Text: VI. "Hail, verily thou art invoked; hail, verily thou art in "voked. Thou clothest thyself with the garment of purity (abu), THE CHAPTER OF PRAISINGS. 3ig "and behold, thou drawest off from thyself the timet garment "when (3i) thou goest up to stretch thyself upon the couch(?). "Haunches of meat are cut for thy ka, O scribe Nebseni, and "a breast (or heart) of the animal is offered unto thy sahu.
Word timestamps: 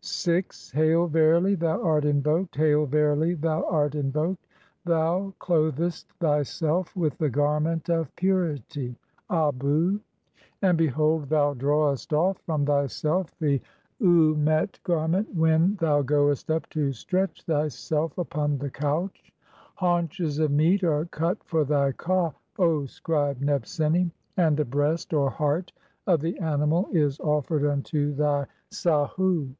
VI. 0.00 0.44
"Hail, 0.74 1.08
verily 1.08 1.56
thou 1.56 1.82
art 1.82 2.04
invoked; 2.04 2.54
hail, 2.54 2.86
verily 2.86 3.34
thou 3.34 3.64
art 3.64 3.96
in 3.96 4.12
"voked. 4.12 4.46
Thou 4.84 5.34
clothest 5.40 6.06
thyself 6.20 6.94
with 6.96 7.18
the 7.18 7.28
garment 7.28 7.90
of 7.90 8.14
purity 8.14 8.94
(abu), 9.28 9.28
THE 9.28 9.28
CHAPTER 9.28 9.36
OF 9.36 9.58
PRAISINGS. 9.58 10.00
3ig 10.00 10.00
"and 10.68 10.78
behold, 10.78 11.28
thou 11.30 11.54
drawest 11.54 12.12
off 12.12 12.38
from 12.46 12.64
thyself 12.64 13.34
the 13.40 13.60
timet 14.00 14.80
garment 14.84 15.34
"when 15.34 15.70
(3i) 15.70 15.78
thou 15.80 16.02
goest 16.02 16.48
up 16.50 16.68
to 16.70 16.92
stretch 16.92 17.42
thyself 17.42 18.16
upon 18.18 18.56
the 18.58 18.70
couch(?). 18.70 19.32
"Haunches 19.76 20.38
of 20.38 20.52
meat 20.52 20.84
are 20.84 21.06
cut 21.06 21.42
for 21.42 21.64
thy 21.64 21.90
ka, 21.90 22.32
O 22.58 22.86
scribe 22.86 23.40
Nebseni, 23.40 24.12
and 24.36 24.60
"a 24.60 24.64
breast 24.64 25.12
(or 25.12 25.28
heart) 25.28 25.72
of 26.06 26.20
the 26.20 26.38
animal 26.38 26.88
is 26.92 27.18
offered 27.20 27.64
unto 27.64 28.14
thy 28.14 28.46
sahu. 28.70 29.50